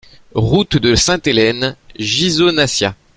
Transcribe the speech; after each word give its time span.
Route 0.33 0.77
de 0.77 0.95
Sainte-Helene, 0.95 1.75
Ghisonaccia 1.95 2.95